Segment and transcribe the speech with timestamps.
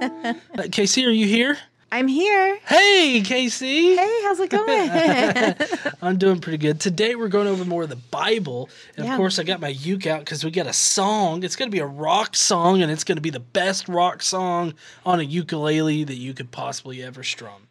[0.58, 1.58] Uh, Casey, are you here?
[1.92, 2.58] I'm here.
[2.66, 3.96] Hey, Casey.
[3.96, 5.94] Hey, how's it going?
[6.02, 6.78] I'm doing pretty good.
[6.80, 8.68] Today we're going over more of the Bible.
[8.96, 9.12] And Yeah.
[9.12, 11.42] of course, I got my uke out because we got a song.
[11.42, 14.22] It's going to be a rock song, and it's going to be the best rock
[14.22, 14.74] song
[15.04, 17.66] on a ukulele that you could possibly ever strum.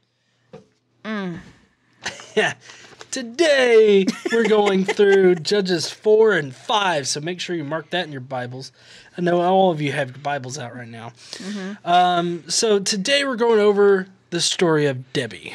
[2.36, 2.54] yeah.
[3.12, 7.08] Today we're going through Judges 4 and 5.
[7.08, 8.72] So make sure you mark that in your Bibles.
[9.18, 11.14] I know all of you have your Bibles out right now.
[11.84, 15.54] Um, so today we're going over the story of Debbie.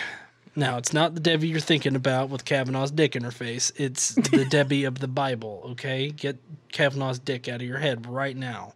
[0.56, 3.72] Now, it's not the Debbie you're thinking about with Kavanaugh's dick in her face.
[3.76, 6.10] It's the Debbie of the Bible, okay?
[6.10, 6.38] Get
[6.72, 8.74] Kavanaugh's dick out of your head right now.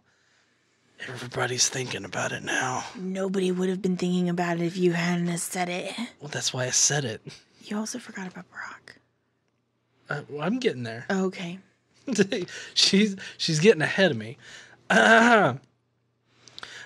[1.07, 2.83] Everybody's thinking about it now.
[2.97, 5.93] Nobody would have been thinking about it if you hadn't said it.
[6.19, 7.21] Well, that's why I said it.
[7.63, 8.95] You also forgot about Brock.
[10.09, 11.05] Uh, well, I'm getting there.
[11.09, 11.59] Okay.
[12.73, 14.37] she's she's getting ahead of me.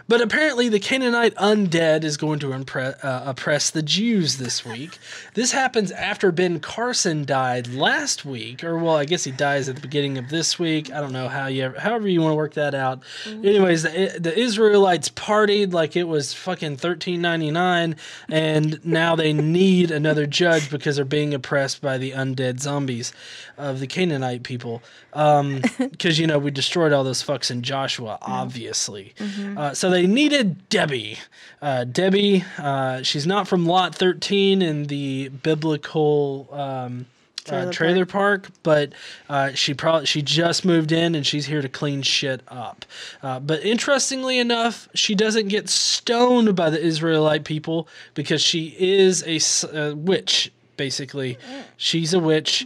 [0.07, 4.97] But apparently, the Canaanite undead is going to impre- uh, oppress the Jews this week.
[5.33, 9.75] This happens after Ben Carson died last week, or well, I guess he dies at
[9.75, 10.91] the beginning of this week.
[10.91, 13.01] I don't know how you, ever, however you want to work that out.
[13.25, 17.95] Anyways, the, the Israelites partied like it was fucking thirteen ninety nine,
[18.29, 23.13] and now they need another judge because they're being oppressed by the undead zombies
[23.57, 24.81] of the Canaanite people.
[25.77, 29.13] Because you know we destroyed all those fucks in Joshua, obviously.
[29.55, 31.19] Uh, so they needed Debbie.
[31.61, 37.05] Uh, Debbie, uh, she's not from Lot 13 in the biblical um,
[37.45, 38.93] trailer, uh, Trailer trailer park, but
[39.29, 42.85] uh, she probably she just moved in and she's here to clean shit up.
[43.21, 49.23] Uh, but interestingly enough, she doesn't get stoned by the Israelite people because she is
[49.73, 50.51] a witch.
[50.75, 51.37] Basically,
[51.77, 52.65] she's a witch.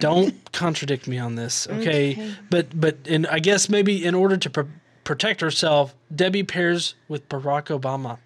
[0.00, 2.12] Don't contradict me on this, okay?
[2.12, 2.34] Okay.
[2.50, 4.62] But but and I guess maybe in order to pr-
[5.08, 8.18] protect herself, Debbie pairs with Barack Obama.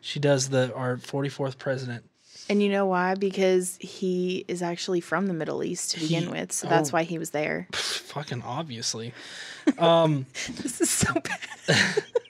[0.00, 2.04] She does the our 44th president.
[2.48, 3.16] And you know why?
[3.16, 6.52] Because he is actually from the Middle East to begin He- with.
[6.52, 6.92] So that's oh.
[6.92, 7.68] why he was there.
[7.72, 9.12] Fucking obviously.
[9.78, 10.26] Um,
[10.62, 12.04] this is so bad.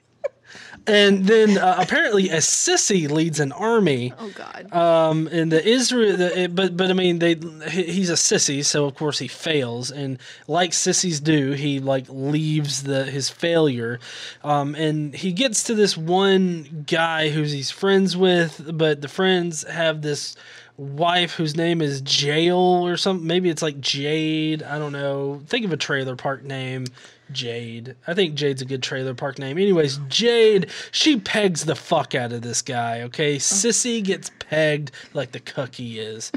[0.87, 4.13] And then uh, apparently a sissy leads an army.
[4.19, 4.73] Oh, God.
[4.73, 7.35] Um, and the Israel, the, it- but but I mean, they
[7.71, 12.07] he- he's a sissy, so of course he fails, and like sissies do, he like
[12.09, 13.99] leaves the his failure,
[14.45, 19.65] um, and he gets to this one guy who's he's friends with, but the friends
[19.69, 20.37] have this
[20.77, 23.27] wife whose name is Jail or something.
[23.27, 24.63] Maybe it's like Jade.
[24.63, 25.41] I don't know.
[25.47, 26.87] Think of a trailer park name.
[27.33, 27.97] Jade.
[28.07, 29.59] I think Jade's a good trailer park name.
[29.59, 33.37] Anyways, Jade, she pegs the fuck out of this guy, okay?
[33.37, 36.31] Sissy gets pegged like the cookie is.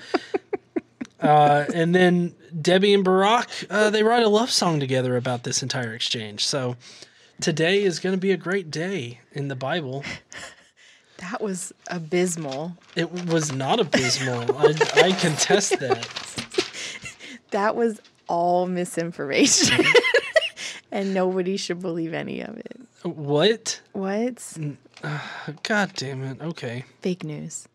[1.20, 5.62] uh, and then Debbie and Barack, uh, they write a love song together about this
[5.62, 6.46] entire exchange.
[6.46, 6.76] So
[7.40, 10.04] today is going to be a great day in the Bible.
[11.19, 12.78] That was abysmal.
[12.96, 14.56] It was not abysmal.
[14.57, 16.07] I, I contest that.
[17.52, 19.84] That was all misinformation.
[20.91, 22.79] and nobody should believe any of it.
[23.02, 23.81] What?
[23.94, 24.58] What?
[25.03, 25.19] Uh,
[25.63, 26.40] God damn it.
[26.40, 26.85] Okay.
[27.02, 27.68] Fake news.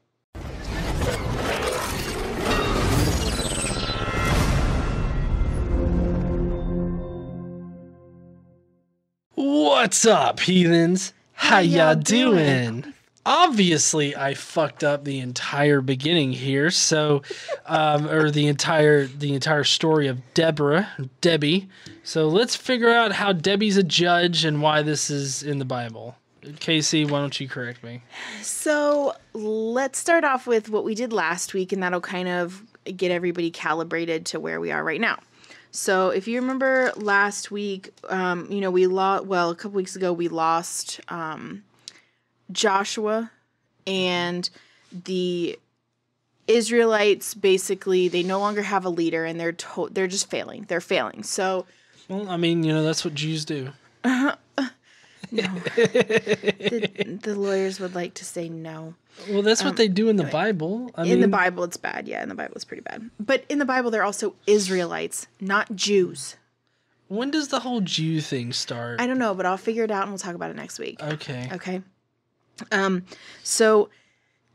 [9.34, 11.12] What's up, heathens?
[11.32, 12.80] How, ya ya doing?
[12.80, 12.93] doing?
[13.26, 17.22] Obviously, I fucked up the entire beginning here, so
[17.66, 20.88] um, or the entire the entire story of Deborah,
[21.20, 21.68] Debbie.
[22.02, 26.16] So let's figure out how Debbie's a judge and why this is in the Bible.
[26.60, 28.02] Casey, why don't you correct me?
[28.42, 33.10] So let's start off with what we did last week, and that'll kind of get
[33.10, 35.18] everybody calibrated to where we are right now.
[35.70, 39.96] So if you remember last week, um, you know, we lost, well, a couple weeks
[39.96, 41.64] ago, we lost um,
[42.54, 43.30] Joshua
[43.86, 44.48] and
[44.90, 45.58] the
[46.46, 50.64] Israelites basically they no longer have a leader and they're to- they're just failing.
[50.68, 51.22] They're failing.
[51.22, 51.66] So
[52.08, 53.72] Well, I mean, you know, that's what Jews do.
[55.34, 58.94] the, the lawyers would like to say no.
[59.30, 60.90] Well, that's what um, they do in the Bible.
[60.96, 62.08] I in mean, the Bible, it's bad.
[62.08, 63.10] Yeah, in the Bible, it's pretty bad.
[63.20, 66.36] But in the Bible, they're also Israelites, not Jews.
[67.08, 69.00] when does the whole Jew thing start?
[69.00, 71.02] I don't know, but I'll figure it out and we'll talk about it next week.
[71.02, 71.48] okay.
[71.52, 71.80] Okay.
[72.70, 73.04] Um,
[73.42, 73.90] so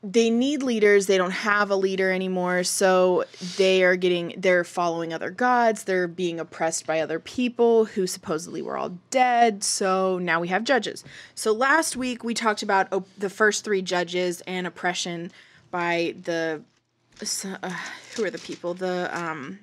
[0.02, 1.08] they need leaders.
[1.08, 2.64] They don't have a leader anymore.
[2.64, 3.26] So
[3.58, 5.84] they are getting, they're following other gods.
[5.84, 9.64] They're being oppressed by other people who supposedly were all dead.
[9.64, 11.04] So now we have judges.
[11.36, 15.32] So last week we talked about op- the first three judges and oppression
[15.70, 16.62] by the,
[17.62, 17.76] uh,
[18.16, 18.74] who are the people?
[18.74, 19.60] The, um,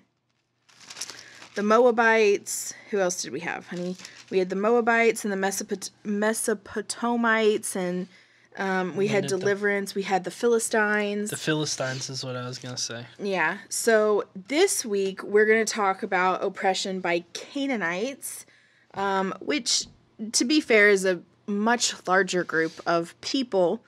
[1.55, 2.75] the Moabites.
[2.91, 3.97] Who else did we have, honey?
[4.29, 8.09] We had the Moabites and the Mesopot- Mesopotamites and
[8.59, 9.95] Um, we had did the- deliverance.
[9.95, 11.31] We had the Philistines.
[11.31, 13.07] The Philistines is what I was gonna say.
[13.19, 13.59] Yeah.
[13.69, 18.47] So this week we're going to talk about oppression by Canaanites,
[18.95, 19.87] um, which,
[20.33, 23.83] to be fair, is a much larger group of people.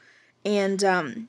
[0.44, 1.28] And um,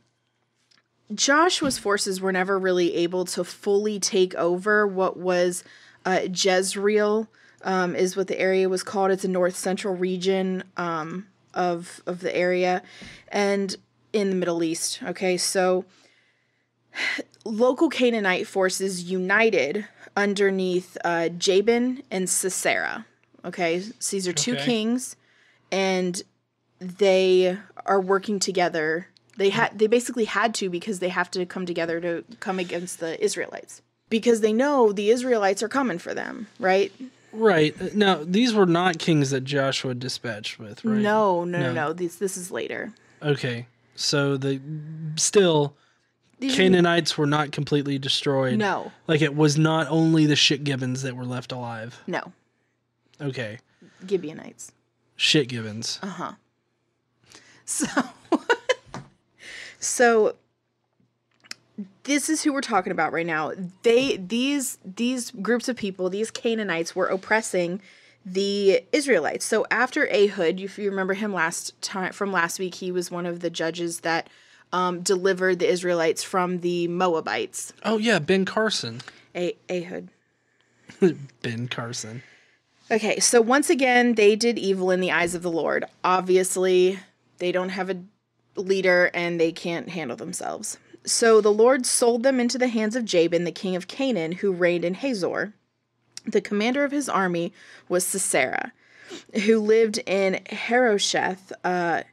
[1.13, 5.63] Joshua's forces were never really able to fully take over what was
[6.05, 7.27] uh, Jezreel,
[7.63, 9.11] um, is what the area was called.
[9.11, 12.81] It's a north central region um, of of the area,
[13.29, 13.75] and
[14.13, 15.01] in the Middle East.
[15.03, 15.85] Okay, so
[17.45, 19.85] local Canaanite forces united
[20.15, 23.05] underneath uh, Jabin and Sisera.
[23.45, 24.65] Okay, so these are two Okay.
[24.65, 25.15] kings,
[25.71, 26.21] and
[26.79, 29.07] they are working together.
[29.37, 32.99] They had they basically had to because they have to come together to come against
[32.99, 36.91] the Israelites because they know the Israelites are coming for them, right?
[37.31, 40.97] Right now, these were not kings that Joshua dispatched with, right?
[40.97, 41.73] No, no, no, No.
[41.73, 41.93] no.
[41.93, 42.91] This this is later.
[43.21, 44.59] Okay, so the
[45.15, 45.75] still
[46.39, 48.57] These Canaanites were not completely destroyed.
[48.57, 52.01] no, Like it was not only the shit gibbons that were left alive.
[52.07, 52.31] no,
[53.21, 53.59] Okay.
[54.07, 54.71] Gibeonites.
[55.17, 55.99] Shit gibbons.
[56.01, 56.33] Uh-huh.
[57.65, 57.85] So,
[59.79, 60.35] so
[62.03, 63.51] this is who we're talking about right now.
[63.83, 67.81] They these these groups of people, these Canaanites, were oppressing
[68.25, 69.45] the Israelites.
[69.45, 73.25] So after Ehud, if you remember him last time from last week, he was one
[73.25, 74.29] of the judges that
[74.71, 77.73] um, delivered the Israelites from the Moabites.
[77.83, 79.01] Oh yeah, Ben Carson.
[79.35, 80.09] A- Ehud.
[81.41, 82.23] Ben Carson.
[82.91, 85.85] Okay, so once again, they did evil in the eyes of the Lord.
[86.03, 86.99] Obviously,
[87.37, 88.01] they don't have a
[88.55, 90.77] leader and they can't handle themselves.
[91.09, 94.51] So the Lord sold them into the hands of Jabin, the king of Canaan, who
[94.51, 95.53] reigned in Hazor.
[96.25, 97.51] The commander of his army
[97.87, 98.71] was Sisera,
[99.45, 102.03] who lived in Harosheth, uh,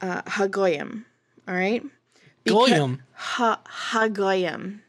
[0.00, 1.04] uh, Hagoyim.
[1.48, 1.82] All right?
[2.44, 3.02] Beca- Goyim.
[3.14, 4.80] Ha- Hagoyim.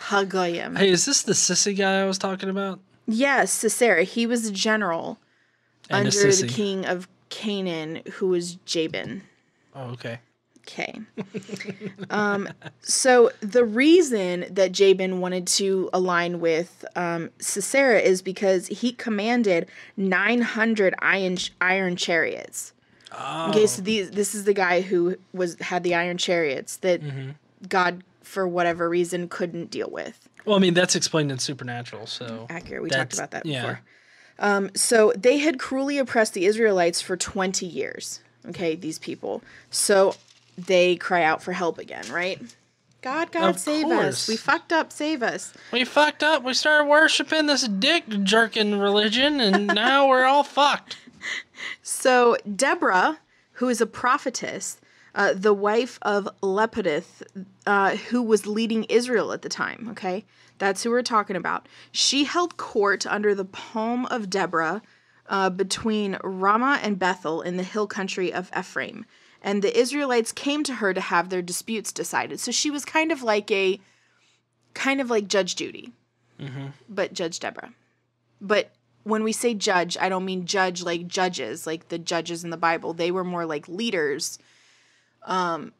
[0.00, 0.76] Hagoyim.
[0.78, 2.80] Hey, is this the sissy guy I was talking about?
[3.06, 4.02] Yes, Sisera.
[4.02, 5.18] He was a general
[5.88, 9.22] And a under the king of Canaan, who was Jabin.
[9.76, 10.18] Oh, okay.
[10.68, 11.00] Okay.
[12.10, 12.48] um,
[12.82, 19.66] so the reason that Jabin wanted to align with um, Sisera is because he commanded
[19.96, 22.74] 900 iron iron chariots.
[23.12, 23.48] Oh.
[23.48, 27.30] Okay, so these this is the guy who was had the iron chariots that Mm-hmm.
[27.68, 30.28] God, for whatever reason, couldn't deal with.
[30.44, 32.82] Well, I mean that's explained in Supernatural, so Accurate.
[32.82, 33.62] We talked about that yeah.
[33.62, 33.80] before.
[34.38, 38.20] Um, so they had cruelly oppressed the Israelites for 20 years.
[38.48, 39.42] Okay, these people.
[39.70, 40.14] So
[40.66, 42.40] they cry out for help again, right?
[43.00, 44.04] God, God, Of save course.
[44.06, 44.28] us.
[44.28, 45.54] We fucked up, save us.
[45.72, 46.42] we fucked up.
[46.42, 50.96] We started worshiping this dick jerking religion, and now we're all fucked.
[51.82, 53.18] So Deborah,
[53.52, 54.80] who is a prophetess,
[55.14, 57.22] uh, the wife of Lappidoth,
[57.66, 60.24] uh, who was leading Israel at the time, okay?
[60.58, 61.68] That's who we're talking about.
[61.92, 64.82] She held court under the palm of Deborah
[65.28, 69.06] uh, between Ramah and Bethel in the hill country of Ephraim.
[69.42, 72.40] And the Israelites came to her to have their disputes decided.
[72.40, 73.80] So she was kind of like a,
[74.74, 75.92] kind of like Judge Judy,
[76.88, 77.72] but Judge Deborah.
[78.40, 78.70] But
[79.04, 82.56] when we say judge, I don't mean judge like judges, like the judges in the
[82.56, 82.92] Bible.
[82.92, 84.38] They were more like leaders.
[85.24, 85.72] Um,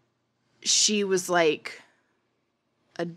[0.62, 1.82] she was like
[2.98, 3.08] a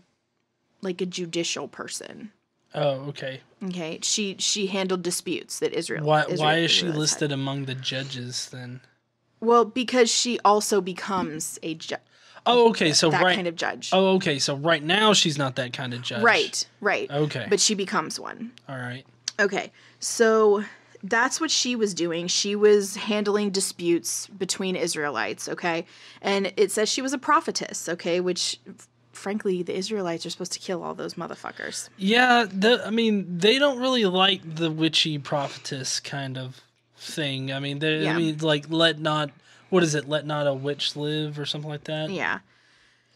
[0.80, 2.32] like a judicial person.
[2.74, 3.40] Oh, okay.
[3.64, 6.04] Okay, she she handled disputes that Israel.
[6.04, 7.00] Why Israel why is she Israelites had.
[7.00, 8.80] listed among the judges then?
[9.42, 11.96] Well, because she also becomes a ju-
[12.46, 12.92] Oh, okay.
[12.92, 13.34] So that right.
[13.36, 13.90] kind of judge.
[13.92, 14.38] oh, okay.
[14.38, 16.22] So right now she's not that kind of judge.
[16.22, 17.10] right, right.
[17.10, 17.46] Okay.
[17.50, 18.52] But she becomes one.
[18.68, 19.04] All right.
[19.40, 20.62] Okay, so
[21.02, 22.28] that's what she was doing.
[22.28, 25.86] She was handling disputes between Israelites, okay?
[26.20, 28.20] And it says she was a prophetess, okay?
[28.20, 28.60] Which,
[29.12, 31.88] frankly, the Israelites are supposed to kill all those motherfuckers.
[31.96, 36.60] Yeah, the, I mean, they don't really like the witchy prophetess kind of
[37.02, 37.52] thing.
[37.52, 38.14] I mean, they, Yeah.
[38.14, 39.30] I mean, like let not
[39.70, 40.08] what is it?
[40.08, 42.10] Let not a witch live or something like that.
[42.10, 42.40] Yeah.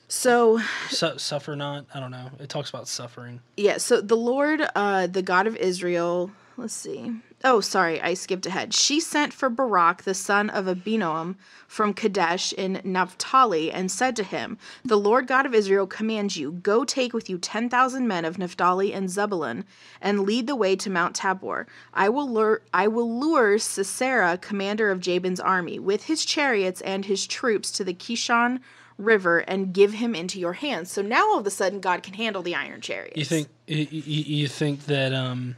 [0.08, 1.84] So, Su- suffer not.
[1.92, 2.30] I don't know.
[2.38, 3.40] It talks about suffering.
[3.56, 7.12] yeah, so the Lord, uh, the God of Israel, let's see.
[7.44, 8.74] Oh, sorry, I skipped ahead.
[8.74, 11.36] She sent for Barak, the son of Abinoam,
[11.68, 16.52] from Kadesh in Naphtali, and said to him, The Lord God of Israel commands you,
[16.52, 19.64] go take with you ten thousand men of Naphtali and Zebulun,
[20.00, 21.66] and lead the way to Mount Tabor.
[21.92, 27.04] I will lure, I will lure Sisera, commander of Jabin's army, with his chariots and
[27.04, 28.60] his troops to the Kishon
[28.96, 30.90] River, and give him into your hands.
[30.90, 33.18] So now all of a sudden, God can handle the iron chariots.
[33.18, 35.56] You think you, you think that um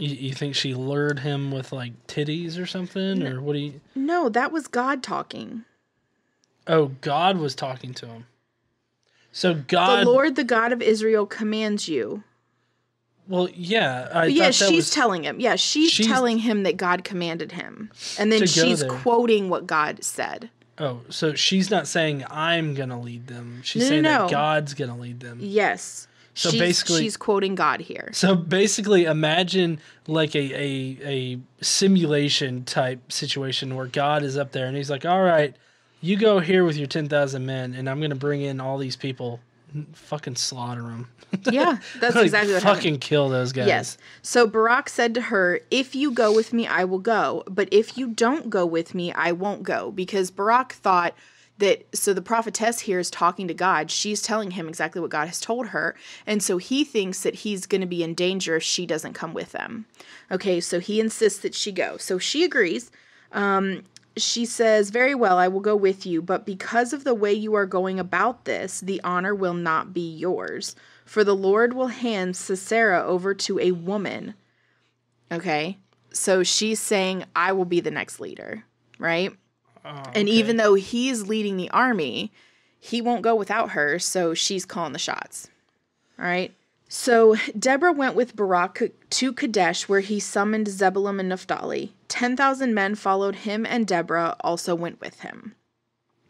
[0.00, 3.80] you, you think she lured him with like titties or something or what do you
[3.94, 5.64] No, that was God talking.
[6.66, 8.26] Oh, God was talking to him.
[9.32, 12.22] So God, the Lord, the God of Israel, commands you.
[13.28, 15.38] well, yeah, I yeah, that she's was, telling him.
[15.40, 18.90] Yeah, she's, She's- telling him that God commanded him, and then she's there.
[18.90, 20.50] quoting what God said.
[20.78, 23.60] oh, so she's not saying I'm gonna lead them.
[23.62, 24.18] She's No, no, saying no.
[24.22, 25.38] that God's gonna lead them.
[25.40, 26.08] Yes.
[26.40, 28.08] So she's, basically- she's quoting God here.
[28.12, 31.40] So basically, imagine like a, a a
[31.84, 35.54] simulation type situation where God is up there and he's like, "All right,
[36.00, 38.96] you go here with your ten thousand men, and I'm gonna bring in all these
[38.96, 39.40] people,
[39.92, 41.08] fucking slaughter them,
[41.50, 43.00] Yeah, that's like, exactly what fucking happened.
[43.02, 43.98] kill those guys." Yes.
[44.22, 47.44] So Barak said to her, If you go with me, I will go.
[47.48, 49.90] But if you don't go with me, I won't go.
[49.90, 51.14] Because Barak thought
[51.60, 53.90] that, so the prophetess here is talking to God.
[53.90, 55.94] She's telling him exactly what God has told her.
[56.26, 59.32] And so he thinks that he's going to be in danger if she doesn't come
[59.32, 59.86] with them.
[60.30, 61.96] Okay, so he insists that she go.
[61.96, 62.90] So she agrees.
[63.32, 63.84] Um,
[64.16, 67.54] she says, Very well, I will go with you, but because of the way you
[67.54, 70.74] are going about this, the honor will not be yours.
[71.04, 74.34] For the Lord will hand Sisera over to a woman.
[75.32, 75.78] Okay,
[76.12, 78.64] so she's saying, I will be the next leader,
[78.98, 79.32] right?
[79.84, 80.30] Oh, And okay.
[80.30, 82.32] even though he's leading the army,
[82.78, 85.48] he won't go without her, so she's calling the shots.
[86.18, 86.52] All right.
[86.88, 91.92] So Deborah went with Barak to Kadesh, where he summoned Zebulun and Naphtali.
[92.08, 95.54] 10,000 men followed him, and Deborah also went with him.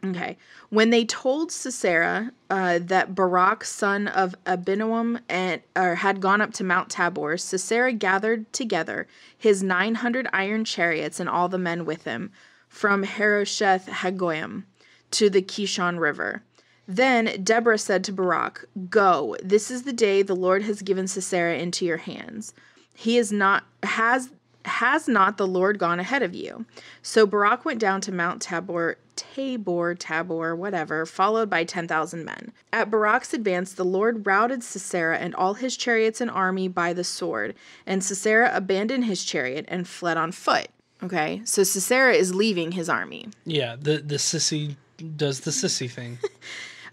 [0.03, 0.37] Okay.
[0.69, 6.53] When they told Sisera uh, that Barak, son of Abinoam, and or had gone up
[6.53, 12.03] to Mount Tabor, Sisera gathered together his 900 iron chariots and all the men with
[12.03, 12.31] him
[12.71, 14.63] from Harosheth Hagoyim
[15.11, 16.41] to the Kishon River.
[16.87, 21.57] Then Deborah said to Barak, Go, this is the day the Lord has given Sisera
[21.57, 22.53] into your hands.
[22.95, 24.31] He is not has
[24.63, 26.65] has not the Lord gone ahead of you?
[27.01, 32.51] So Barak went down to Mount Tabor, Tabor, Tabor, whatever, followed by 10,000 men.
[32.71, 37.03] At Barak's advance, the Lord routed Sisera and all his chariots and army by the
[37.03, 40.69] sword, and Sisera abandoned his chariot and fled on foot.
[41.03, 43.27] Okay, so Sisera is leaving his army.
[43.45, 44.75] yeah, the the sissy
[45.15, 46.19] does the sissy thing.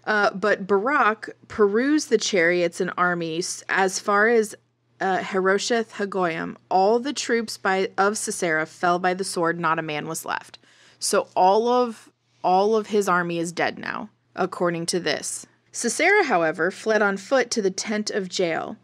[0.05, 4.55] Uh, but Barak perused the chariots and armies as far as
[5.01, 6.55] uh, Harosheth Hagoyim.
[6.69, 10.57] All the troops by of Sisera fell by the sword; not a man was left.
[10.97, 12.09] So all of
[12.43, 15.45] all of his army is dead now, according to this.
[15.71, 18.77] Sisera, however, fled on foot to the tent of Jael.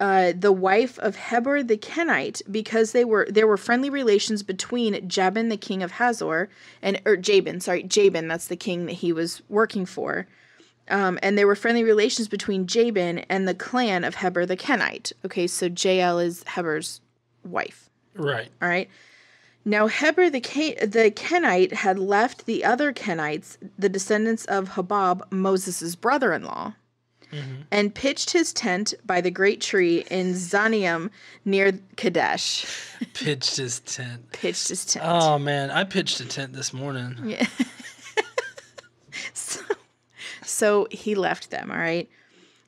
[0.00, 5.06] Uh, the wife of Heber the Kenite, because they were there were friendly relations between
[5.06, 6.48] Jabin, the king of Hazor,
[6.80, 10.26] and or Jabin, sorry, Jabin, that's the king that he was working for.
[10.88, 15.12] Um, and there were friendly relations between Jabin and the clan of Heber the Kenite.
[15.24, 17.02] Okay, so Jael is Heber's
[17.44, 17.90] wife.
[18.14, 18.48] right.
[18.62, 18.88] All right.
[19.66, 25.30] Now Heber the Ken- the Kenite had left the other Kenites, the descendants of Hobab,
[25.30, 26.72] Moses' brother-in-law,
[27.32, 27.62] Mm-hmm.
[27.70, 31.10] and pitched his tent by the great tree in Zanium
[31.44, 32.66] near Kadesh.
[33.14, 34.32] Pitched his tent.
[34.32, 35.04] Pitched his tent.
[35.08, 37.16] Oh man, I pitched a tent this morning.
[37.24, 37.46] Yeah.
[39.34, 39.60] So,
[40.42, 42.08] so he left them, all right?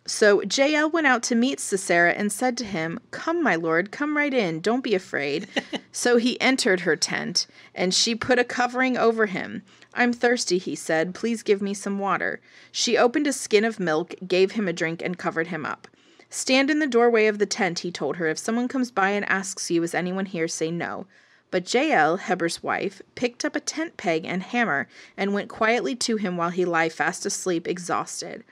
[0.04, 4.16] So Jael went out to meet Sisera and said to him, Come, my lord, come
[4.16, 4.60] right in.
[4.60, 5.46] Don't be afraid.
[5.92, 9.62] so he entered her tent, and she put a covering over him.
[9.94, 11.14] I'm thirsty, he said.
[11.14, 12.40] Please give me some water.
[12.72, 15.86] She opened a skin of milk, gave him a drink, and covered him up.
[16.30, 18.26] Stand in the doorway of the tent, he told her.
[18.26, 20.48] If someone comes by and asks you, Is anyone here?
[20.48, 21.06] say no.
[21.52, 26.16] But Jael, Heber's wife, picked up a tent peg and hammer and went quietly to
[26.16, 28.42] him while he lay fast asleep, exhausted.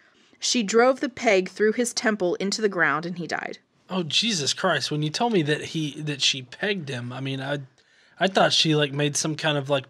[0.41, 3.59] She drove the peg through his temple into the ground, and he died.
[3.89, 4.91] Oh Jesus Christ!
[4.91, 7.61] When you told me that he that she pegged him, I mean, I
[8.19, 9.85] I thought she like made some kind of like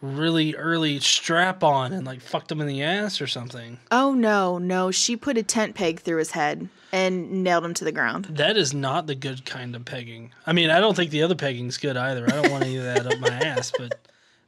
[0.00, 3.78] really early strap on and like fucked him in the ass or something.
[3.90, 7.84] Oh no, no, she put a tent peg through his head and nailed him to
[7.84, 8.26] the ground.
[8.30, 10.32] That is not the good kind of pegging.
[10.46, 12.24] I mean, I don't think the other pegging's good either.
[12.26, 13.98] I don't want any of that up my ass, but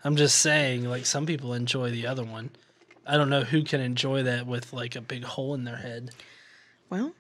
[0.05, 2.51] I'm just saying, like some people enjoy the other one.
[3.07, 6.11] I don't know who can enjoy that with like a big hole in their head.
[6.91, 7.13] Well,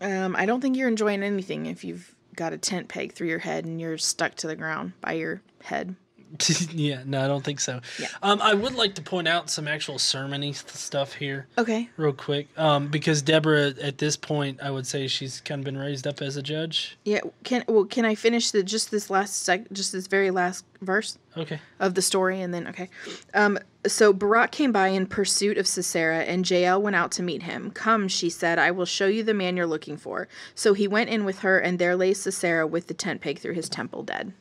[0.00, 3.38] um, I don't think you're enjoying anything if you've got a tent peg through your
[3.38, 5.96] head and you're stuck to the ground by your head.
[6.72, 7.80] yeah, no, I don't think so.
[7.98, 8.08] Yeah.
[8.22, 11.46] Um, I would like to point out some actual sermony stuff here.
[11.58, 11.88] Okay.
[11.96, 15.78] real quick um, because deborah at this point i would say she's kind of been
[15.78, 17.20] raised up as a judge Yeah.
[17.44, 21.18] Can well, can I finish the just this last sec, just this very last verse?
[21.36, 22.88] okay of the story and then okay
[23.34, 27.42] um so barak came by in pursuit of sisera and jael went out to meet
[27.42, 30.88] him come she said i will show you the man you're looking for so he
[30.88, 34.02] went in with her and there lay sisera with the tent peg through his temple
[34.02, 34.32] dead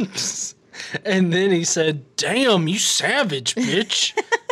[1.04, 4.12] and then he said damn you savage bitch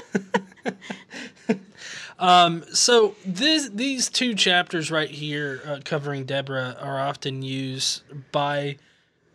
[2.82, 8.02] So this these two chapters right here uh, covering Deborah are often used
[8.32, 8.76] by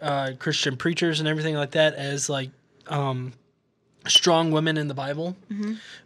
[0.01, 2.50] uh, Christian preachers and everything like that as like
[2.88, 3.34] um,
[4.06, 5.38] strong women in the Bible.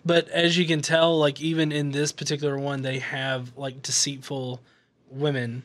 [0.05, 4.61] But as you can tell, like even in this particular one, they have like deceitful
[5.09, 5.63] women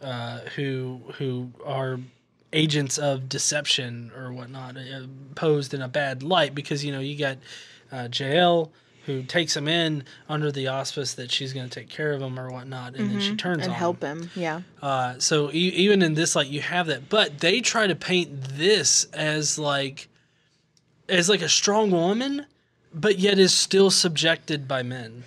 [0.00, 2.00] uh, who who are
[2.52, 7.18] agents of deception or whatnot, uh, posed in a bad light because you know you
[7.18, 7.38] got
[7.90, 8.72] uh, Jael
[9.06, 12.38] who takes him in under the auspice that she's going to take care of him
[12.38, 14.22] or whatnot, and then she turns and on help him.
[14.22, 14.30] him.
[14.36, 14.60] Yeah.
[14.80, 18.30] Uh, so e- even in this, like you have that, but they try to paint
[18.42, 20.08] this as like
[21.08, 22.46] as like a strong woman,
[22.94, 25.24] but yet is still subjected by men.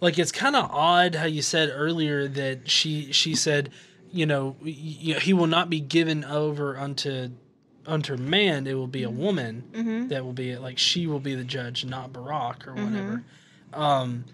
[0.00, 3.70] Like it's kind of odd how you said earlier that she she said,
[4.12, 7.30] you know, he will not be given over unto
[7.86, 8.66] unto man.
[8.66, 9.18] It will be a mm-hmm.
[9.18, 10.08] woman mm-hmm.
[10.08, 10.60] that will be it.
[10.60, 12.84] like she will be the judge, not Barack or mm-hmm.
[12.84, 13.24] whatever.
[13.72, 14.24] Um,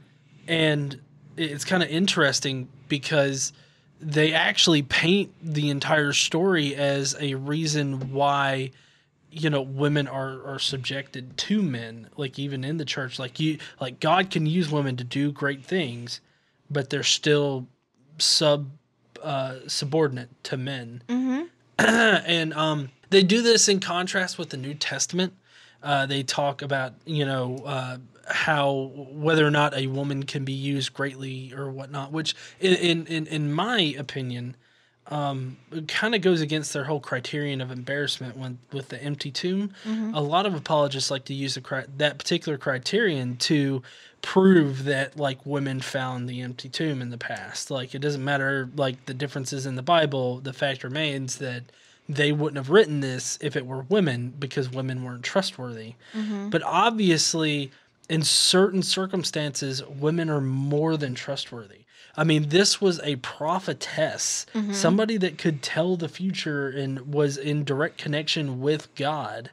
[0.47, 1.00] and
[1.37, 3.52] it's kind of interesting because
[4.00, 8.71] they actually paint the entire story as a reason why
[9.31, 13.59] you know women are are subjected to men like even in the church like you
[13.81, 16.21] like god can use women to do great things
[16.71, 17.66] but they're still
[18.19, 18.71] sub
[19.25, 21.02] uh subordinate to men.
[21.78, 25.35] And um they do this in contrast with the new testament.
[25.83, 30.52] Uh, they talk about you know uh, how whether or not a woman can be
[30.52, 34.57] used greatly or whatnot, which in in in my opinion,
[35.09, 39.73] um, kind of goes against their whole criterion of embarrassment when with the empty tomb.
[40.14, 43.83] A lot of apologists like to use the cri- that particular criterion to
[44.25, 47.71] prove that like women found the empty tomb in the past.
[47.71, 50.40] Like it doesn't matter like the differences in the Bible.
[50.40, 51.64] The fact remains that
[52.09, 55.95] they wouldn't have written this if it were women because women weren't trustworthy.
[56.14, 56.49] Mm-hmm.
[56.49, 57.71] But obviously,
[58.08, 61.80] in certain circumstances, women are more than trustworthy.
[62.17, 64.73] I mean, this was a prophetess, mm-hmm.
[64.73, 69.50] somebody that could tell the future and was in direct connection with God,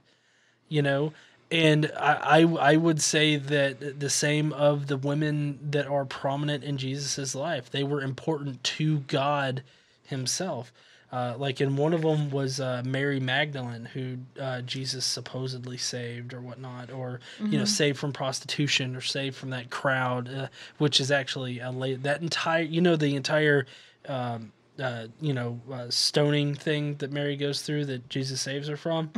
[0.69, 1.11] you know.
[1.51, 6.63] And I, I, I would say that the same of the women that are prominent
[6.63, 7.69] in Jesus's life.
[7.69, 9.63] They were important to God
[10.05, 10.71] Himself.
[11.11, 16.33] Uh, like in one of them was uh, Mary Magdalene, who uh, Jesus supposedly saved
[16.33, 21.01] or whatnot, or you know saved from prostitution or saved from that crowd, uh, which
[21.01, 23.65] is actually a late that entire you know the entire
[24.07, 28.77] um, uh, you know uh, stoning thing that Mary goes through that Jesus saves her
[28.77, 29.11] from.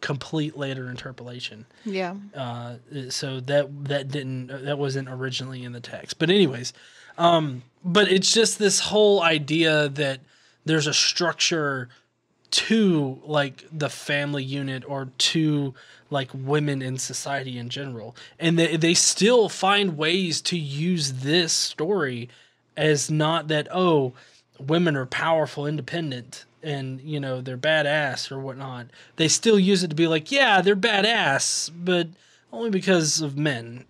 [0.00, 1.66] Complete later interpolation.
[1.84, 2.14] Yeah.
[2.34, 2.74] uh,
[3.10, 6.18] so that that didn't that wasn't originally in the text.
[6.18, 6.72] But anyways
[7.16, 10.20] um but it's just this whole idea that
[10.64, 11.88] there's a structure
[12.50, 15.74] to like the family unit or to
[16.10, 18.16] like women in society in general.
[18.38, 22.28] And they, they still find ways to use this story
[22.76, 24.14] as not that oh
[24.58, 29.88] women are powerful independent and you know they're badass or whatnot they still use it
[29.88, 32.08] to be like yeah they're badass but
[32.52, 33.84] only because of men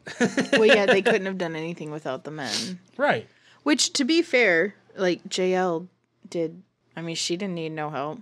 [0.52, 2.78] well, yeah, they couldn't have done anything without the men.
[2.96, 3.26] right
[3.62, 5.86] Which, to be fair, like Jael
[6.28, 6.62] did.
[6.96, 8.20] I mean, she didn't need no help.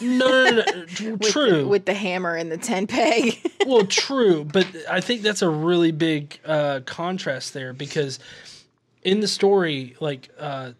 [0.00, 0.62] no no no,
[1.00, 1.14] no.
[1.14, 3.40] With true with the hammer and the tent peg.
[3.66, 8.18] well true but i think that's a really big uh contrast there because
[9.02, 10.72] in the story like uh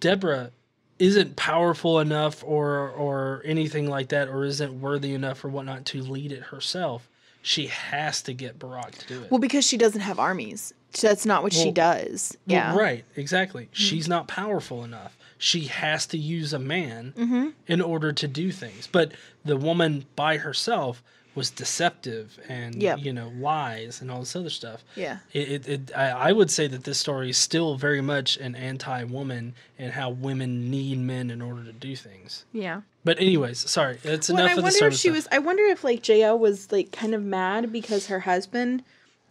[0.00, 0.50] deborah
[0.98, 6.02] isn't powerful enough or or anything like that or isn't worthy enough or whatnot to
[6.02, 7.08] lead it herself
[7.42, 10.72] she has to get Barack to do it well, because she doesn't have armies.
[11.00, 12.36] That's not what she Well, does.
[12.46, 12.76] Well, Yeah.
[12.76, 13.64] right, exactly.
[13.64, 13.72] Mm-hmm.
[13.74, 15.16] She's not powerful enough.
[15.38, 17.48] She has to use a man mm-hmm.
[17.66, 18.88] in order to do things.
[18.90, 19.12] But
[19.44, 21.02] the woman by herself
[21.34, 22.98] was deceptive and Yep.
[23.00, 24.84] you know lies and all this other stuff.
[24.96, 25.18] Yeah.
[25.32, 28.54] It, it, it I, I would say that this story is still very much an
[28.54, 32.44] anti-woman and how women need men in order to do things.
[32.52, 32.82] Yeah.
[33.04, 35.14] But anyways, sorry, it's Well, enough I of the wonder if she stuff.
[35.14, 35.28] was.
[35.32, 38.82] I wonder if like Jael was like kind of mad because her husband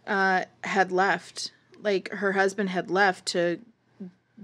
[0.06, 1.52] uh, had left.
[1.82, 3.60] Like her husband had left to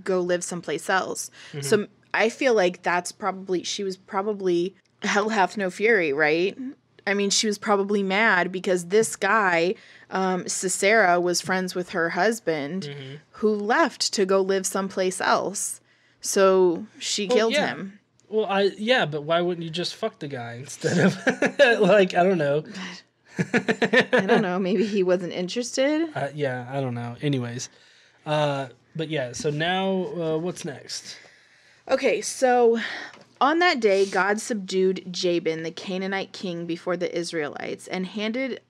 [0.04, 1.30] go live someplace else.
[1.52, 1.60] Mm-hmm.
[1.62, 6.56] So I feel like that's probably she was probably hell hath no fury, right?
[7.08, 9.74] I mean, she was probably mad because this guy,
[10.10, 13.14] um, Sisera, was friends with her husband, Mm-hmm.
[13.40, 15.80] who left to go live someplace else.
[16.20, 17.68] So she killed yeah.
[17.68, 17.98] him.
[18.28, 22.22] Well, I yeah, but why wouldn't you just fuck the guy instead of like I
[22.22, 22.64] don't know.
[23.38, 24.58] I don't know.
[24.58, 26.08] Maybe he wasn't interested.
[26.14, 27.16] Uh, yeah, I don't know.
[27.22, 27.70] Anyways,
[28.26, 29.32] uh, but yeah.
[29.32, 29.88] So now,
[30.20, 31.16] uh, what's next?
[31.88, 32.78] Okay, so
[33.40, 38.60] on that day, God subdued Jabin, the Canaanite king, before the Israelites, and handed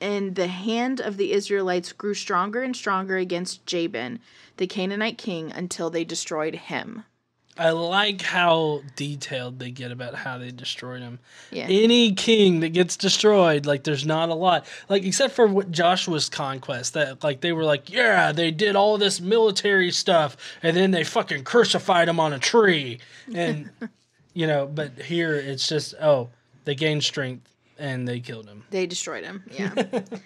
[0.00, 4.20] and the hand of the Israelites grew stronger and stronger against Jabin,
[4.58, 7.04] the Canaanite king, until they destroyed him.
[7.56, 11.20] I like how detailed they get about how they destroyed him.
[11.52, 11.66] Yeah.
[11.68, 16.28] Any king that gets destroyed, like there's not a lot, like except for what Joshua's
[16.28, 16.94] conquest.
[16.94, 21.04] That like they were like, yeah, they did all this military stuff, and then they
[21.04, 22.98] fucking crucified him on a tree,
[23.32, 23.70] and
[24.34, 24.66] you know.
[24.66, 26.30] But here it's just oh,
[26.64, 28.64] they gained strength and they killed him.
[28.70, 29.44] They destroyed him.
[29.50, 29.72] Yeah.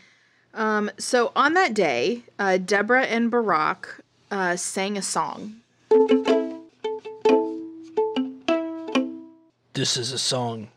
[0.55, 5.57] um, so on that day, uh, Deborah and Barak uh, sang a song.
[9.79, 10.71] This is a song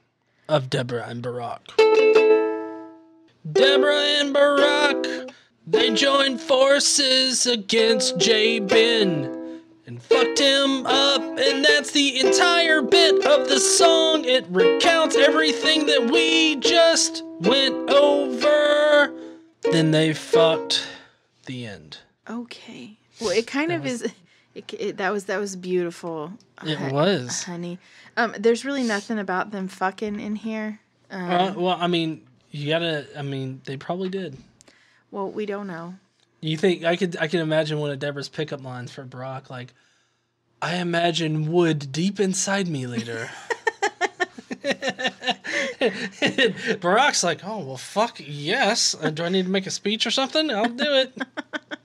[0.48, 1.62] of Deborah and Barack.
[3.52, 5.32] Deborah and Barack,
[5.66, 13.50] they joined forces against Jabin and fucked him up, and that's the entire bit of
[13.50, 14.24] the song.
[14.24, 19.12] It recounts everything that we just went over.
[19.64, 20.86] Then they fucked
[21.48, 21.98] the end.
[22.30, 23.00] Okay.
[23.20, 24.04] Well, it kind of is.
[24.54, 26.34] It, it, that was that was beautiful.
[26.64, 27.44] It was.
[27.44, 27.80] honey.
[28.17, 30.80] Um, there's really nothing about them fucking in here.
[31.10, 32.21] Um, Uh, well, I mean,
[32.52, 33.08] you gotta.
[33.17, 34.38] I mean, they probably did.
[35.12, 35.95] well, we don't know.
[36.41, 37.15] You think I could?
[37.19, 39.74] I can imagine one of Deborah's pickup lines for Brock, like,
[40.62, 43.30] "I imagine wood deep inside me later."
[45.82, 48.95] Barack's like, "Oh well, fuck yes.
[49.02, 50.50] Uh, do I need to make a speech or something?
[50.52, 51.17] I'll do it."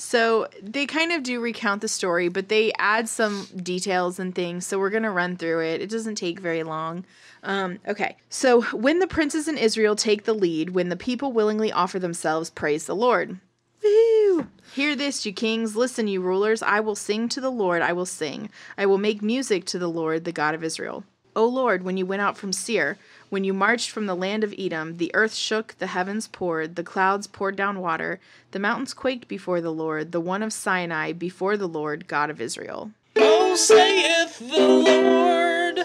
[0.00, 4.64] So they kind of do recount the story, but they add some details and things.
[4.64, 5.82] So we're going to run through it.
[5.82, 7.04] It doesn't take very long.
[7.42, 8.16] Um, okay.
[8.30, 12.48] So when the princes in Israel take the lead, when the people willingly offer themselves,
[12.48, 13.40] praise the Lord.
[13.82, 14.46] Woo!
[14.72, 15.74] Hear this, you kings.
[15.74, 16.62] Listen, you rulers.
[16.62, 17.82] I will sing to the Lord.
[17.82, 18.50] I will sing.
[18.76, 21.02] I will make music to the Lord, the God of Israel.
[21.34, 22.98] O Lord, when you went out from Seir,
[23.30, 26.82] when you marched from the land of Edom, the earth shook, the heavens poured, the
[26.82, 28.20] clouds poured down water,
[28.52, 32.40] the mountains quaked before the Lord, the one of Sinai, before the Lord, God of
[32.40, 32.90] Israel.
[33.16, 35.80] oh, saith the Lord.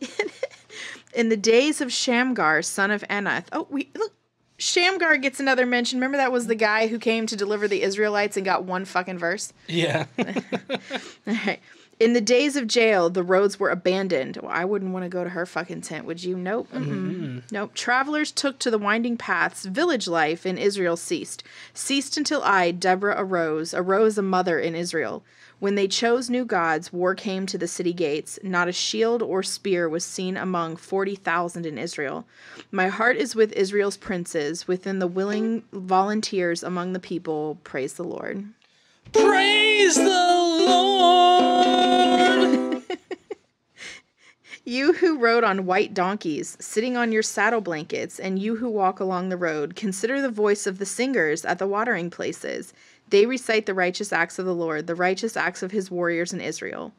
[1.14, 3.46] In the days of Shamgar, son of Anath.
[3.52, 4.12] Oh, we look.
[4.58, 5.98] Shamgar gets another mention.
[5.98, 9.18] Remember that was the guy who came to deliver the Israelites and got one fucking
[9.18, 9.54] verse?
[9.66, 10.04] Yeah.
[11.26, 11.60] Alright.
[12.00, 14.38] In the days of Jael, the roads were abandoned.
[14.38, 16.34] Well, I wouldn't want to go to her fucking tent, would you?
[16.34, 16.68] Nope.
[16.72, 17.42] Mm-mm.
[17.52, 17.74] Nope.
[17.74, 19.66] Travelers took to the winding paths.
[19.66, 21.42] Village life in Israel ceased.
[21.74, 23.74] Ceased until I, Deborah, arose.
[23.74, 25.22] Arose a mother in Israel.
[25.58, 28.38] When they chose new gods, war came to the city gates.
[28.42, 32.24] Not a shield or spear was seen among 40,000 in Israel.
[32.72, 37.58] My heart is with Israel's princes, within the willing volunteers among the people.
[37.62, 38.46] Praise the Lord.
[39.12, 42.82] Praise the Lord.
[44.64, 49.00] You who rode on white donkeys, sitting on your saddle blankets, and you who walk
[49.00, 52.72] along the road, consider the voice of the singers at the watering places.
[53.08, 56.40] They recite the righteous acts of the Lord, the righteous acts of his warriors in
[56.40, 56.92] Israel.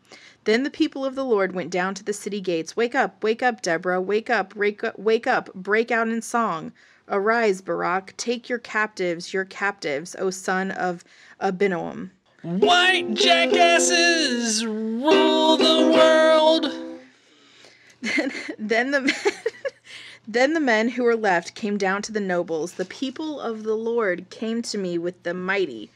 [0.43, 2.75] Then the people of the Lord went down to the city gates.
[2.75, 6.73] Wake up, wake up, Deborah, wake up, wake up, wake up, break out in song.
[7.11, 11.03] Arise, Barak, take your captives, your captives, O son of
[11.41, 12.11] Abinoam.
[12.41, 16.71] White jackasses rule the world.
[18.57, 19.13] Then the men,
[20.27, 22.73] then the men who were left came down to the nobles.
[22.73, 25.91] The people of the Lord came to me with the mighty.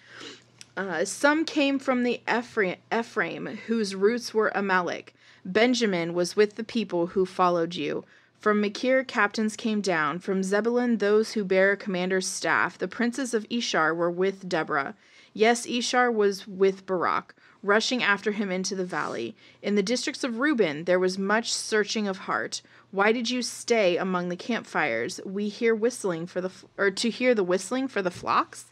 [0.76, 5.16] Uh, some came from the Ephraim, Ephraim, whose roots were Amalek.
[5.46, 8.04] Benjamin was with the people who followed you.
[8.46, 10.20] From Machir, captains came down.
[10.20, 12.78] From Zebulun, those who bear a commander's staff.
[12.78, 14.94] The princes of Ishar were with Deborah.
[15.34, 19.36] Yes, Ishar was with Barak, rushing after him into the valley.
[19.64, 22.62] In the districts of Reuben, there was much searching of heart.
[22.92, 25.20] Why did you stay among the campfires?
[25.26, 28.66] We hear whistling for the or to hear the whistling for the flocks.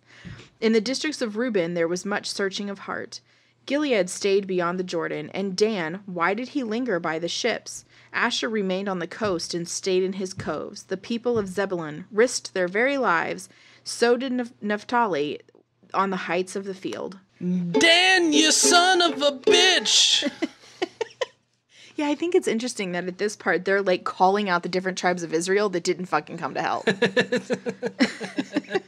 [0.62, 3.22] In the districts of Reuben, there was much searching of heart.
[3.66, 7.86] Gilead stayed beyond the Jordan, and Dan, why did he linger by the ships?
[8.14, 10.84] Asher remained on the coast and stayed in his coves.
[10.84, 13.50] The people of Zebulun risked their very lives.
[13.84, 15.42] So did Naphtali
[15.94, 17.20] on the heights of the field.
[17.40, 20.30] Dan, you son of a bitch!
[21.96, 24.98] Yeah, I think it's interesting that at this part they're like calling out the different
[24.98, 26.88] tribes of Israel that didn't fucking come to help.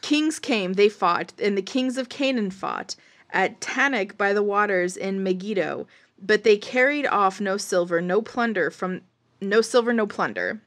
[0.00, 2.94] kings came, they fought, and the kings of Canaan fought
[3.30, 5.88] at Taanach by the waters in Megiddo,
[6.20, 9.02] but they carried off no silver, no plunder from
[9.40, 10.60] no silver, no plunder.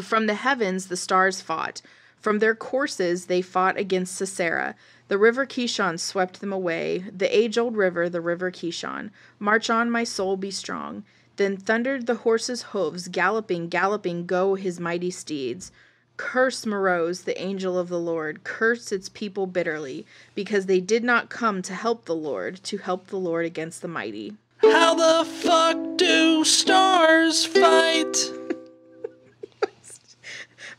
[0.00, 1.82] From the heavens the stars fought.
[2.16, 4.74] From their courses they fought against Sisera.
[5.08, 9.10] The river Kishon swept them away, the age old river, the river Kishon.
[9.38, 11.04] March on, my soul, be strong.
[11.36, 15.72] Then thundered the horses' hoofs, galloping, galloping go his mighty steeds.
[16.16, 18.44] Curse Meroz, the angel of the Lord.
[18.44, 23.08] Curse its people bitterly, because they did not come to help the Lord, to help
[23.08, 24.36] the Lord against the mighty.
[24.62, 28.30] How the fuck do stars fight?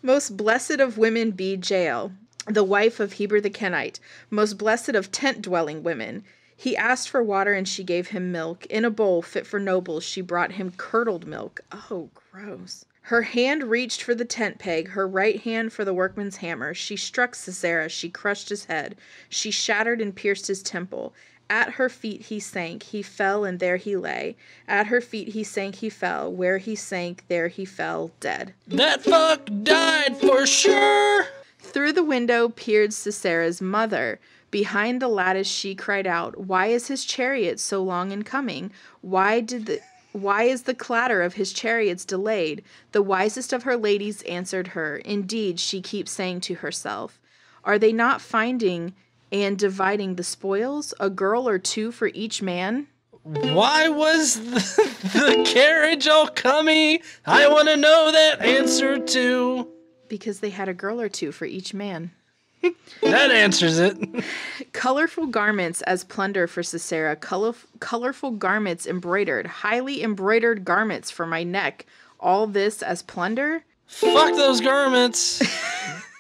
[0.02, 2.14] Most blessed of women be Jael,
[2.46, 6.24] the wife of Heber the Kenite, most blessed of tent dwelling women.
[6.56, 8.66] He asked for water and she gave him milk.
[8.68, 11.62] In a bowl fit for nobles, she brought him curdled milk.
[11.72, 12.86] Oh, gross.
[13.08, 16.74] Her hand reached for the tent peg, her right hand for the workman's hammer.
[16.74, 18.96] She struck Sisera, she crushed his head.
[19.28, 21.14] She shattered and pierced his temple.
[21.54, 24.36] At her feet he sank, he fell, and there he lay.
[24.68, 26.34] At her feet he sank, he fell.
[26.34, 28.56] Where he sank, there he fell, dead.
[28.66, 31.28] That fuck died for sure.
[31.60, 34.20] Through the window peered Sisera's mother.
[34.50, 38.72] Behind the lattice she cried out, Why is his chariot so long in coming?
[39.02, 39.80] Why did the
[40.12, 42.64] why is the clatter of his chariots delayed?
[42.94, 44.98] The wisest of her ladies answered her.
[44.98, 47.20] Indeed, she keeps saying to herself,
[47.64, 48.96] Are they not finding
[49.34, 52.88] and dividing the spoils, a girl or two for each man?
[53.24, 54.60] Why was the,
[55.14, 57.00] the carriage all coming?
[57.26, 59.70] I want to know that answer too.
[60.08, 62.12] Because they had a girl or two for each man.
[63.02, 63.98] That answers it.
[64.72, 71.44] Colorful garments as plunder for Sisera, color, colorful garments embroidered, highly embroidered garments for my
[71.44, 71.86] neck.
[72.20, 73.66] All this as plunder?
[73.88, 75.42] Fuck those garments.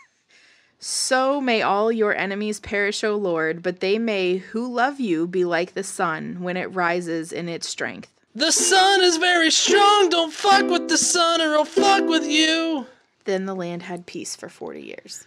[0.86, 5.46] So may all your enemies perish, O Lord, but they may who love you be
[5.46, 8.12] like the sun when it rises in its strength.
[8.36, 10.10] The sun is very strong.
[10.10, 12.86] Don't fuck with the sun or it'll fuck with you.
[13.24, 15.26] Then the land had peace for 40 years.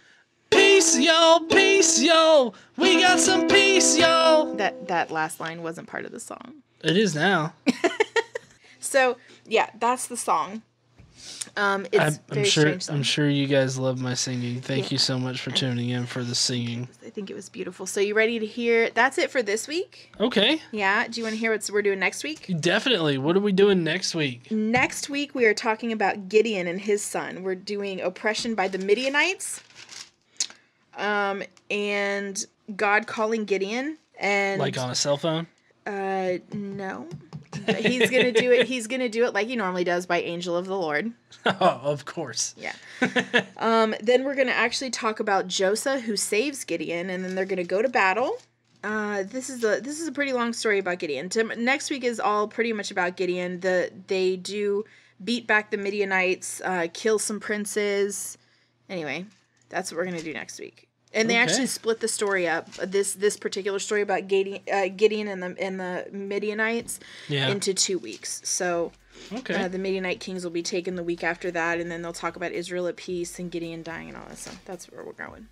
[0.51, 1.39] Peace, y'all.
[1.39, 2.53] Peace, y'all.
[2.77, 4.53] We got some peace, y'all.
[4.57, 6.61] That that last line wasn't part of the song.
[6.83, 7.55] It is now.
[8.79, 10.61] So, yeah, that's the song.
[11.55, 12.77] Um, it's I'm, very I'm sure.
[12.89, 14.61] I'm sure you guys love my singing.
[14.61, 16.87] Thank you so much for tuning in for the singing.
[17.05, 17.85] I think it was beautiful.
[17.87, 18.89] So, you ready to hear?
[18.89, 20.11] That's it for this week.
[20.19, 21.07] Okay, Yeah.
[21.07, 22.51] Do you want to hear what we're doing next week?
[22.59, 23.17] definitely.
[23.17, 24.51] What are we doing next week?
[24.51, 27.43] Next week, we are talking about Gideon and his son.
[27.43, 29.61] We're doing oppression by the Midianites,
[30.97, 33.97] um, and God calling Gideon.
[34.19, 35.47] And Like on a cell phone?
[35.85, 37.07] uh, no,
[37.65, 38.67] But he's gonna do it.
[38.67, 41.11] He's gonna do it like he normally does by angel of the Lord.
[41.45, 42.55] oh, of course.
[42.57, 42.73] Yeah.
[43.57, 47.63] um, then we're gonna actually talk about Joseph who saves Gideon, and then they're gonna
[47.63, 48.37] go to battle.
[48.83, 51.29] Uh, this is a this is a pretty long story about Gideon.
[51.57, 53.59] Next week is all pretty much about Gideon.
[53.59, 54.85] The they do
[55.23, 58.37] beat back the Midianites, uh, kill some princes.
[58.89, 59.25] Anyway,
[59.69, 60.86] that's what we're gonna do next week.
[61.17, 61.43] And they Okay.
[61.43, 62.71] actually split the story up.
[62.75, 67.49] This this particular story about Gideon, uh, Gideon and the and the Midianites Yeah.
[67.49, 68.41] into two weeks.
[68.43, 68.91] So
[69.33, 69.55] okay.
[69.55, 72.35] uh, the Midianite kings will be taken the week after that, and then they'll talk
[72.35, 74.59] about Israel at peace and Gideon dying and all that stuff.
[74.65, 75.47] That's where we're going.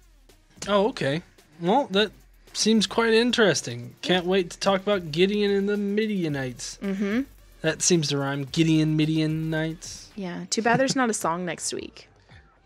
[0.68, 1.22] oh, okay.
[1.60, 2.12] Well, that
[2.54, 3.96] seems quite interesting.
[4.02, 6.78] Can't wait to talk about Gideon and the Midianites.
[6.82, 7.22] Mm-hmm.
[7.62, 8.44] That seems to rhyme.
[8.52, 10.10] Gideon Midianites.
[10.16, 10.46] Yeah.
[10.50, 12.08] Too bad there's not a song next week.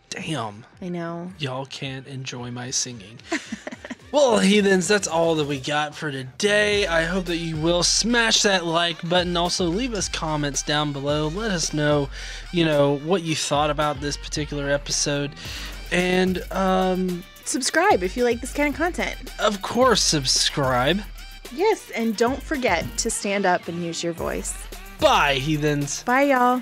[0.10, 0.66] Damn.
[0.82, 1.32] I know.
[1.38, 3.20] Y'all can't enjoy my singing.
[4.12, 6.88] well, heathens, that's all that we got for today.
[6.88, 9.38] I hope that you will smash that like button.
[9.38, 11.28] Also, leave us comments down below.
[11.28, 12.10] Let us know,
[12.52, 15.32] you know, what you thought about this particular episode.
[15.92, 19.16] And, um, Subscribe if you like this kind of content.
[19.40, 21.02] of course, subscribe.
[21.52, 24.54] Yes, and don't forget to stand up and use your voice.
[25.00, 26.04] Bye, heathens.
[26.04, 26.62] Bye, y'all.